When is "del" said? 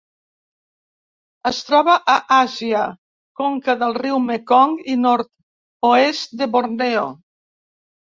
3.83-3.93